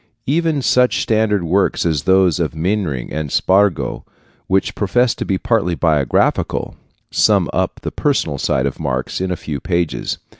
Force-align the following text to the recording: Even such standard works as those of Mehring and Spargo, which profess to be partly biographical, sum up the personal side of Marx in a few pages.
Even 0.25 0.63
such 0.63 0.99
standard 0.99 1.43
works 1.43 1.85
as 1.85 2.05
those 2.05 2.39
of 2.39 2.53
Mehring 2.55 3.09
and 3.13 3.31
Spargo, 3.31 4.03
which 4.47 4.73
profess 4.73 5.13
to 5.13 5.25
be 5.25 5.37
partly 5.37 5.75
biographical, 5.75 6.75
sum 7.11 7.47
up 7.53 7.81
the 7.83 7.91
personal 7.91 8.39
side 8.39 8.65
of 8.65 8.79
Marx 8.79 9.21
in 9.21 9.29
a 9.29 9.35
few 9.35 9.59
pages. 9.59 10.17